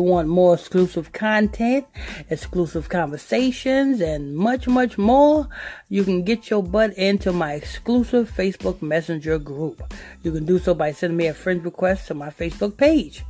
Want 0.00 0.28
more 0.28 0.54
exclusive 0.54 1.12
content, 1.12 1.86
exclusive 2.28 2.88
conversations, 2.88 4.00
and 4.00 4.36
much, 4.36 4.66
much 4.66 4.98
more, 4.98 5.48
you 5.88 6.04
can 6.04 6.22
get 6.22 6.50
your 6.50 6.62
butt 6.62 6.92
into 6.94 7.32
my 7.32 7.54
exclusive 7.54 8.30
Facebook 8.30 8.82
Messenger 8.82 9.38
group. 9.38 9.94
You 10.22 10.32
can 10.32 10.44
do 10.44 10.58
so 10.58 10.74
by 10.74 10.92
sending 10.92 11.16
me 11.16 11.26
a 11.26 11.34
friend 11.34 11.64
request 11.64 12.08
to 12.08 12.14
my 12.14 12.30
Facebook 12.30 12.76
page. 12.76 13.24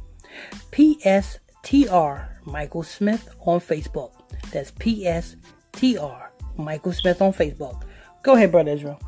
PSTR 0.72 2.28
Michael 2.44 2.82
Smith 2.82 3.28
on 3.40 3.60
Facebook. 3.60 4.12
That's 4.52 4.70
PSTR 4.72 6.28
Michael 6.56 6.92
Smith 6.92 7.22
on 7.22 7.32
Facebook. 7.32 7.82
Go 8.22 8.34
ahead, 8.34 8.52
Brother 8.52 8.72
Israel. 8.72 9.00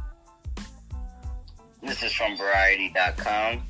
This 1.82 2.02
is 2.02 2.12
from 2.12 2.36
Variety.com. 2.36 3.66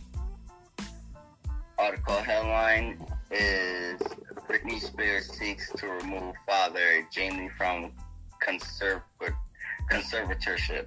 Article 1.79 2.17
headline 2.17 3.05
is 3.33 4.01
Britney 4.49 4.81
Spears 4.81 5.33
seeks 5.33 5.71
to 5.73 5.87
remove 5.87 6.35
father 6.47 7.07
Jamie 7.11 7.51
from 7.57 7.93
conserv- 8.43 9.03
conservatorship. 9.91 10.87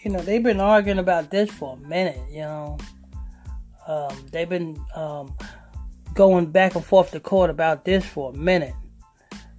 You 0.00 0.12
know, 0.12 0.20
they've 0.20 0.42
been 0.42 0.60
arguing 0.60 0.98
about 0.98 1.30
this 1.30 1.50
for 1.50 1.74
a 1.76 1.88
minute, 1.88 2.20
you 2.30 2.40
know. 2.40 2.78
Um, 3.86 4.26
they've 4.30 4.48
been 4.48 4.78
um, 4.94 5.34
going 6.14 6.46
back 6.46 6.74
and 6.74 6.84
forth 6.84 7.10
to 7.12 7.20
court 7.20 7.50
about 7.50 7.84
this 7.84 8.04
for 8.04 8.32
a 8.32 8.36
minute. 8.36 8.74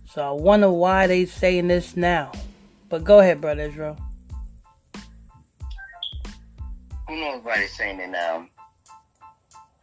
So 0.06 0.22
I 0.22 0.32
wonder 0.32 0.72
why 0.72 1.08
they 1.08 1.26
saying 1.26 1.68
this 1.68 1.96
now. 1.96 2.32
But 2.90 3.04
go 3.04 3.20
ahead, 3.20 3.42
Brother 3.42 3.64
Israel. 3.64 3.98
Who 7.08 7.20
knows 7.20 7.44
why 7.44 7.58
they're 7.58 7.68
saying 7.68 8.00
it 8.00 8.10
now? 8.10 8.48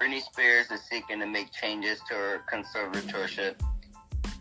Britney 0.00 0.20
Spears 0.20 0.70
is 0.70 0.82
seeking 0.82 1.20
to 1.20 1.26
make 1.26 1.50
changes 1.52 2.00
to 2.08 2.14
her 2.14 2.42
conservatorship, 2.52 3.54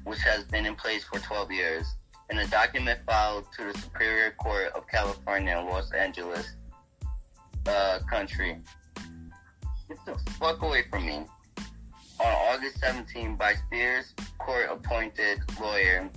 which 0.04 0.20
has 0.20 0.44
been 0.44 0.66
in 0.66 0.76
place 0.76 1.06
for 1.06 1.18
12 1.20 1.52
years. 1.52 1.96
In 2.30 2.40
a 2.40 2.48
document 2.48 3.00
filed 3.08 3.46
to 3.58 3.72
the 3.72 3.80
Superior 3.80 4.32
Court 4.32 4.74
of 4.76 4.86
California 4.88 5.58
in 5.58 5.66
Los 5.66 5.94
Angeles, 5.94 6.56
uh, 7.68 8.00
country. 8.10 8.58
Get 9.88 9.98
the 10.06 10.20
fuck 10.32 10.62
away 10.62 10.84
from 10.90 11.06
me. 11.06 11.24
On 12.20 12.54
August 12.54 12.80
17, 12.80 13.38
by 13.38 13.54
Spears' 13.54 14.14
court-appointed 14.40 15.40
lawyer, 15.60 16.10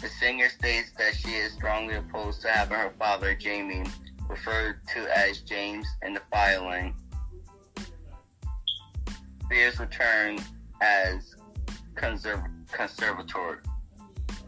the 0.00 0.08
singer 0.08 0.48
states 0.48 0.92
that 0.96 1.16
she 1.16 1.30
is 1.30 1.52
strongly 1.54 1.96
opposed 1.96 2.42
to 2.42 2.48
having 2.48 2.78
her 2.78 2.92
father, 2.98 3.34
Jamie, 3.34 3.84
referred 4.28 4.80
to 4.94 5.18
as 5.18 5.40
James 5.40 5.88
in 6.02 6.14
the 6.14 6.22
filing 6.30 6.94
Spears 9.50 9.80
returned 9.80 10.44
as 10.80 11.34
conserv- 11.96 12.48
conservator 12.70 13.60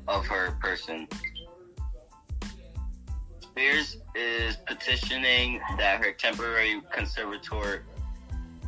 of 0.06 0.24
her 0.28 0.52
person. 0.60 1.08
Spears 3.40 3.96
is 4.14 4.58
petitioning 4.64 5.60
that 5.76 6.04
her 6.04 6.12
temporary 6.12 6.80
conservator, 6.92 7.82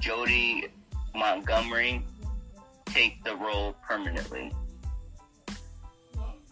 Jodi 0.00 0.66
Montgomery, 1.14 2.04
take 2.86 3.22
the 3.22 3.36
role 3.36 3.76
permanently. 3.86 4.50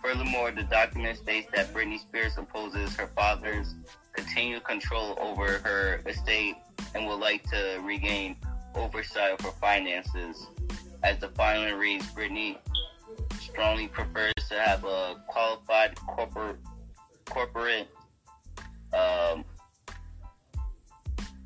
Furthermore, 0.01 0.53
the 0.53 0.63
document 0.63 1.19
states 1.19 1.49
that 1.57 1.75
Britney 1.75 1.99
Spears 1.99 2.39
opposes 2.39 2.95
her 2.95 3.09
father's 3.17 3.75
continued 4.13 4.63
control 4.63 5.19
over 5.21 5.59
her 5.59 6.03
estate 6.07 6.55
and 6.95 7.05
would 7.09 7.19
like 7.19 7.43
to 7.51 7.81
regain 7.85 8.37
oversight 8.75 9.41
her 9.41 9.51
finances. 9.61 10.47
As 11.03 11.19
the 11.19 11.29
filing 11.31 11.75
reads, 11.75 12.07
Britney 12.13 12.59
strongly 13.41 13.89
prefers 13.89 14.33
to 14.49 14.55
have 14.55 14.85
a 14.85 15.17
qualified 15.27 15.97
corporate 15.97 16.59
corporate 17.29 17.89
um, 18.93 19.45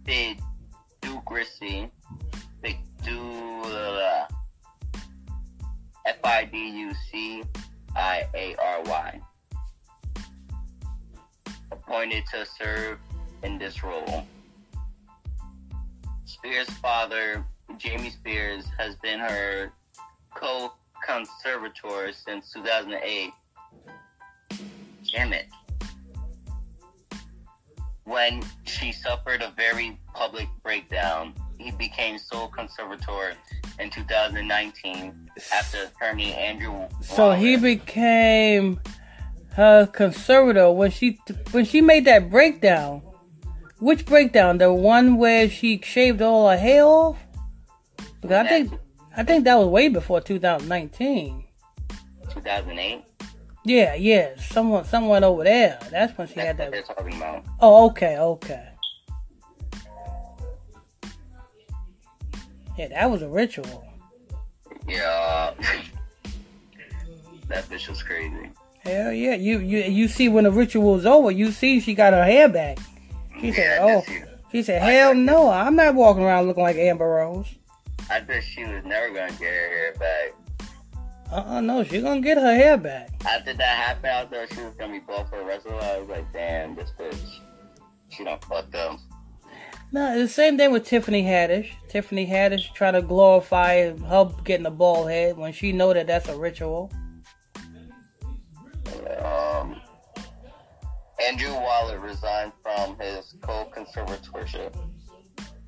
fiduciary, 0.04 1.91
F 6.06 6.16
I 6.22 6.44
D 6.44 6.56
U 6.56 6.92
C 7.10 7.42
I 7.97 8.28
A 8.34 8.54
R 8.56 8.82
Y, 8.84 9.20
appointed 11.72 12.25
to 12.32 12.47
serve 12.47 12.98
in 13.42 13.59
this 13.59 13.82
role. 13.82 14.26
Spears' 16.36 16.70
father, 16.82 17.47
Jamie 17.78 18.10
Spears, 18.10 18.66
has 18.78 18.94
been 18.97 19.19
her 19.19 19.72
co 20.34 20.72
conservator 21.04 22.12
since 22.12 22.52
2008. 22.52 23.30
Damn 25.12 25.32
it. 25.32 25.47
When 28.04 28.42
she 28.64 28.92
suffered 28.92 29.41
a 29.41 29.52
very 29.56 29.98
public 30.14 30.48
breakdown, 30.62 31.34
he 31.58 31.70
became 31.70 32.19
sole 32.19 32.48
conservator 32.48 33.34
in 33.78 33.88
2019 33.88 35.30
after 35.54 35.78
attorney 35.84 36.34
Andrew. 36.34 36.70
Wallet. 36.70 36.92
So 37.03 37.32
he 37.32 37.56
became 37.56 38.78
her 39.54 39.86
conservator 39.86 40.70
when 40.70 40.91
she 40.91 41.18
when 41.53 41.64
she 41.64 41.80
made 41.80 42.04
that 42.04 42.30
breakdown. 42.30 43.03
Which 43.78 44.06
breakdown? 44.06 44.59
The 44.59 44.72
one 44.72 45.19
where 45.19 45.48
she 45.50 45.81
shaved 45.82 46.22
all 46.22 46.48
her 46.48 46.56
hair 46.56 46.84
off? 46.84 47.19
Because 48.20 48.47
I 48.47 48.48
think 48.48 48.72
I 49.16 49.22
think 49.22 49.44
that 49.44 49.56
was 49.56 49.69
way 49.69 49.88
before 49.88 50.20
2019. 50.20 51.44
2008. 52.31 53.04
Yeah, 53.65 53.94
yeah, 53.94 54.36
someone, 54.38 54.84
someone 54.84 55.25
over 55.25 55.42
there. 55.42 55.78
That's 55.91 56.16
when 56.16 56.28
she 56.28 56.34
That's 56.34 56.47
had 56.47 56.59
what 56.59 56.65
that. 56.66 56.70
they're 56.70 56.94
talking 56.97 57.16
about. 57.16 57.44
Oh, 57.60 57.86
okay, 57.86 58.16
okay. 58.19 58.69
Yeah, 62.78 62.88
that 62.88 63.10
was 63.10 63.22
a 63.22 63.28
ritual. 63.28 63.84
Yeah. 64.86 65.53
that 67.48 67.65
bitch 67.69 67.88
was 67.88 68.03
crazy. 68.03 68.50
Hell 68.81 69.12
yeah, 69.12 69.34
you 69.34 69.59
you 69.59 69.78
you 69.78 70.06
see 70.09 70.28
when 70.28 70.44
the 70.44 70.53
ritual's 70.53 71.04
over, 71.06 71.31
you 71.31 71.50
see 71.50 71.81
she 71.81 71.94
got 71.94 72.12
her 72.12 72.25
hair 72.25 72.48
back. 72.48 72.78
She 73.41 73.52
said, 73.52 73.78
Yeah, 73.86 74.02
"Oh, 74.02 74.26
she 74.52 74.62
said, 74.62 74.82
hell 74.82 75.14
no, 75.14 75.50
I'm 75.50 75.76
not 75.76 75.94
walking 75.94 76.22
around 76.22 76.47
looking 76.47 76.62
like 76.62 76.76
Amber 76.76 77.06
Rose. 77.06 77.47
I 78.08 78.20
bet 78.20 78.42
she 78.42 78.64
was 78.64 78.84
never 78.84 79.08
gonna 79.08 79.33
get 79.33 79.41
her 79.41 79.68
hair 79.68 79.94
back. 79.98 80.33
Uh 81.30 81.56
uh 81.56 81.60
no, 81.60 81.83
she 81.83 82.00
gonna 82.00 82.21
get 82.21 82.38
her 82.38 82.54
hair 82.54 82.77
back. 82.77 83.10
After 83.27 83.53
that 83.53 83.62
happened, 83.62 84.12
I 84.12 84.27
thought 84.27 84.54
she 84.54 84.62
was 84.62 84.74
gonna 84.77 84.92
be 84.92 85.00
bald 85.00 85.28
for 85.28 85.38
the 85.38 85.44
rest 85.44 85.66
of 85.66 85.72
her 85.72 85.78
life. 85.78 85.91
I 85.91 85.98
was 85.98 86.09
like, 86.09 86.33
damn, 86.33 86.77
this 86.77 86.92
bitch, 86.98 87.41
she 88.09 88.24
don't 88.24 88.42
fuck 88.44 88.72
up. 88.74 88.98
No, 89.92 90.12
it's 90.12 90.30
the 90.30 90.42
same 90.42 90.56
thing 90.56 90.72
with 90.72 90.84
Tiffany 90.86 91.22
Haddish. 91.22 91.71
Tiffany 91.89 92.27
Haddish 92.27 92.72
trying 92.74 92.94
to 92.94 93.03
glorify 93.03 93.91
her 93.92 94.30
getting 94.44 94.66
a 94.66 94.71
bald 94.71 95.10
head 95.10 95.36
when 95.36 95.53
she 95.53 95.72
know 95.72 95.92
that 95.92 96.06
that's 96.06 96.28
a 96.28 96.36
ritual. 96.36 96.92
Andrew 101.27 101.55
Wallet 101.55 101.99
resigned 101.99 102.53
from 102.63 102.97
his 103.01 103.34
co-conservatorship. 103.41 104.73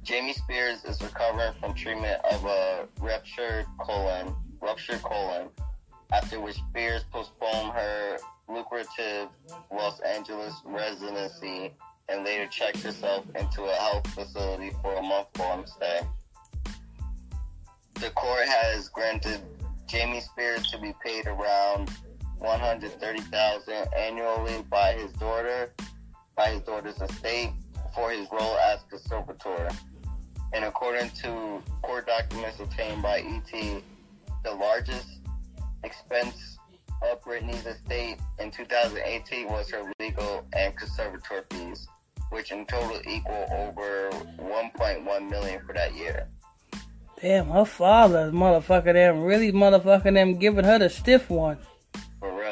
Jamie 0.04 0.32
Spears 0.32 0.84
is 0.84 1.02
recovering 1.02 1.52
from 1.58 1.74
treatment 1.74 2.20
of 2.30 2.44
a 2.44 2.86
ruptured 3.00 3.66
colon, 3.80 4.36
ruptured 4.60 5.02
colon, 5.02 5.48
after 6.12 6.38
which 6.40 6.56
Spears 6.70 7.02
postponed 7.10 7.72
her 7.72 8.18
lucrative 8.48 9.28
Los 9.72 9.98
Angeles 10.00 10.54
residency 10.64 11.74
and 12.08 12.24
later 12.24 12.46
checked 12.46 12.78
herself 12.78 13.24
into 13.34 13.64
a 13.64 13.74
health 13.74 14.06
facility 14.08 14.70
for 14.80 14.94
a 14.94 15.02
month-long 15.02 15.66
stay. 15.66 16.00
the 17.94 18.10
court 18.10 18.46
has 18.46 18.88
granted 18.88 19.40
Jamie 19.88 20.20
Spears 20.20 20.70
to 20.70 20.78
be 20.78 20.94
paid 21.04 21.26
around 21.26 21.90
130,000 22.38 23.74
annually 23.96 24.64
by 24.70 24.92
his 24.92 25.12
daughter, 25.12 25.72
by 26.36 26.50
his 26.50 26.62
daughter's 26.62 27.00
estate 27.00 27.52
for 27.94 28.10
his 28.10 28.28
role 28.30 28.56
as 28.58 28.80
conservator. 28.88 29.68
And 30.52 30.64
according 30.64 31.10
to 31.22 31.62
court 31.82 32.06
documents 32.06 32.60
obtained 32.60 33.02
by 33.02 33.20
ET, 33.20 33.82
the 34.44 34.52
largest 34.52 35.08
expense 35.84 36.58
of 37.02 37.22
Britney's 37.22 37.66
estate 37.66 38.16
in 38.38 38.50
2018 38.50 39.48
was 39.48 39.70
her 39.70 39.90
legal 40.00 40.44
and 40.54 40.76
conservator 40.76 41.44
fees, 41.50 41.86
which 42.30 42.50
in 42.50 42.66
total 42.66 43.00
equal 43.06 43.46
over 43.52 44.10
1.1 44.38 45.30
million 45.30 45.60
for 45.66 45.72
that 45.74 45.94
year. 45.94 46.28
Damn, 47.20 47.48
her 47.48 47.64
father, 47.64 48.30
motherfucker, 48.30 48.92
them 48.92 49.22
really 49.22 49.50
motherfucking 49.50 50.14
them 50.14 50.38
giving 50.38 50.64
her 50.64 50.78
the 50.78 50.88
stiff 50.88 51.28
one. 51.28 51.58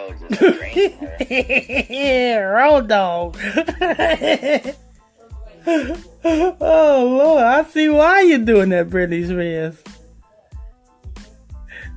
Just 0.08 0.40
her. 0.40 0.66
yeah, 1.28 2.38
road 2.38 2.88
dog. 2.88 3.36
oh 6.24 7.06
Lord, 7.08 7.42
I 7.42 7.64
see 7.64 7.88
why 7.88 8.20
you're 8.22 8.38
doing 8.38 8.68
that, 8.70 8.88
Britney 8.88 9.26
Spears. 9.26 9.82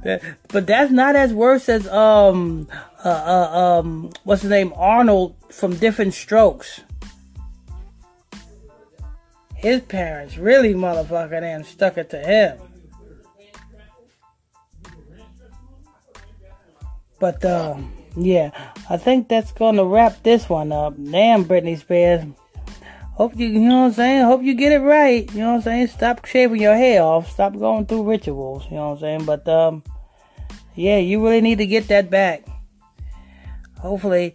That, 0.03 0.23
but 0.47 0.65
that's 0.65 0.91
not 0.91 1.15
as 1.15 1.33
worse 1.33 1.67
as 1.67 1.87
um 1.87 2.67
uh, 3.03 3.09
uh 3.09 3.79
um 3.79 4.11
what's 4.23 4.41
his 4.41 4.49
name 4.49 4.73
Arnold 4.75 5.35
from 5.49 5.75
Diff'rent 5.75 6.13
Strokes. 6.13 6.81
His 9.55 9.81
parents 9.81 10.37
really 10.37 10.73
motherfucking 10.73 11.43
and 11.43 11.65
stuck 11.65 11.97
it 11.97 12.09
to 12.11 12.19
him. 12.19 12.59
But 17.19 17.43
um 17.43 17.91
yeah, 18.19 18.51
I 18.89 18.97
think 18.97 19.27
that's 19.27 19.51
gonna 19.51 19.85
wrap 19.85 20.23
this 20.23 20.49
one 20.49 20.71
up. 20.71 20.95
Damn 21.11 21.45
Britney 21.45 21.79
Spears. 21.79 22.25
Hope 23.13 23.35
you, 23.35 23.47
you 23.47 23.59
know 23.59 23.81
what 23.81 23.87
I'm 23.87 23.93
saying? 23.93 24.25
Hope 24.25 24.43
you 24.43 24.53
get 24.53 24.71
it 24.71 24.79
right. 24.79 25.29
You 25.33 25.41
know 25.41 25.49
what 25.49 25.55
I'm 25.55 25.61
saying? 25.63 25.87
Stop 25.87 26.25
shaving 26.25 26.61
your 26.61 26.75
hair 26.75 27.03
off. 27.03 27.29
Stop 27.29 27.57
going 27.59 27.85
through 27.85 28.09
rituals. 28.09 28.63
You 28.69 28.77
know 28.77 28.91
what 28.91 28.93
I'm 28.93 28.99
saying? 28.99 29.25
But, 29.25 29.45
um, 29.45 29.83
yeah, 30.73 30.99
you 30.99 31.21
really 31.21 31.41
need 31.41 31.57
to 31.57 31.65
get 31.65 31.89
that 31.89 32.09
back. 32.09 32.47
Hopefully, 33.79 34.33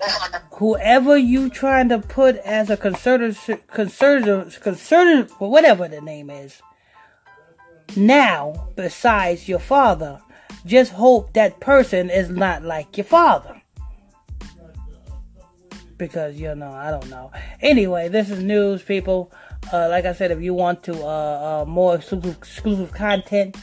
whoever 0.53 1.17
you 1.17 1.49
trying 1.49 1.89
to 1.89 1.99
put 1.99 2.37
as 2.37 2.69
a 2.69 2.77
conservative, 2.77 3.63
conservative, 3.69 4.61
conservative, 4.61 5.31
whatever 5.39 5.89
the 5.89 6.03
name 6.03 6.29
is, 6.29 6.61
now, 7.97 8.69
besides 8.77 9.49
your 9.49 9.61
father, 9.61 10.21
just 10.67 10.93
hope 10.93 11.33
that 11.33 11.59
person 11.59 12.11
is 12.11 12.29
not 12.29 12.63
like 12.63 12.99
your 12.99 13.05
father 13.05 13.54
because 15.97 16.37
you 16.37 16.55
know 16.55 16.71
I 16.71 16.91
don't 16.91 17.09
know. 17.09 17.31
Anyway, 17.61 18.09
this 18.09 18.31
is 18.31 18.43
news, 18.43 18.83
people. 18.83 19.33
Uh, 19.73 19.89
like 19.89 20.05
I 20.05 20.13
said, 20.13 20.31
if 20.31 20.41
you 20.43 20.55
want 20.55 20.83
to 20.85 20.95
uh, 21.03 21.63
uh, 21.63 21.65
more 21.67 21.95
exclusive, 21.97 22.37
exclusive 22.37 22.93
content, 22.93 23.57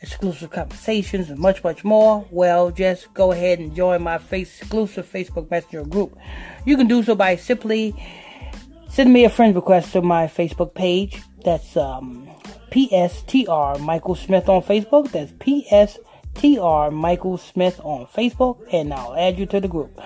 exclusive 0.00 0.50
conversations, 0.50 1.30
and 1.30 1.38
much 1.38 1.62
much 1.64 1.84
more, 1.84 2.26
well, 2.30 2.70
just 2.70 3.12
go 3.14 3.32
ahead 3.32 3.58
and 3.58 3.74
join 3.74 4.02
my 4.02 4.18
face 4.18 4.60
exclusive 4.60 5.10
Facebook 5.10 5.50
Messenger 5.50 5.84
group. 5.84 6.16
You 6.64 6.76
can 6.76 6.86
do 6.86 7.02
so 7.02 7.14
by 7.14 7.36
simply 7.36 7.94
send 8.88 9.12
me 9.12 9.24
a 9.24 9.30
friend 9.30 9.54
request 9.54 9.92
to 9.92 10.02
my 10.02 10.26
Facebook 10.26 10.74
page. 10.74 11.20
That's 11.44 11.76
um, 11.76 12.28
PSTR 12.70 13.80
Michael 13.80 14.14
Smith 14.14 14.48
on 14.48 14.62
Facebook. 14.62 15.10
That's 15.10 15.32
PS. 15.32 15.98
TR 16.40 16.90
Michael 16.90 17.36
Smith 17.36 17.78
on 17.84 18.06
Facebook, 18.06 18.66
and 18.72 18.94
I'll 18.94 19.14
add 19.14 19.38
you 19.38 19.44
to 19.44 19.60
the 19.60 19.68
group. 19.68 20.00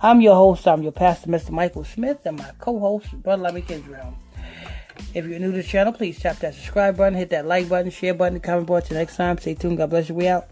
I'm 0.00 0.20
your 0.20 0.36
host, 0.36 0.68
I'm 0.68 0.84
your 0.84 0.92
pastor, 0.92 1.28
Mr. 1.28 1.50
Michael 1.50 1.82
Smith, 1.82 2.18
and 2.24 2.36
my 2.36 2.48
co 2.60 2.78
host, 2.78 3.10
Brother 3.24 3.42
Lemmy 3.42 3.64
Israel. 3.68 4.14
If 5.14 5.26
you're 5.26 5.40
new 5.40 5.50
to 5.50 5.56
the 5.56 5.64
channel, 5.64 5.92
please 5.92 6.20
tap 6.20 6.38
that 6.38 6.54
subscribe 6.54 6.96
button, 6.96 7.14
hit 7.14 7.30
that 7.30 7.44
like 7.44 7.68
button, 7.68 7.90
share 7.90 8.14
button, 8.14 8.38
comment 8.38 8.68
button. 8.68 8.88
Till 8.88 8.98
next 8.98 9.16
time, 9.16 9.36
stay 9.38 9.54
tuned. 9.54 9.78
God 9.78 9.90
bless 9.90 10.08
you. 10.08 10.14
We 10.14 10.28
out. 10.28 10.46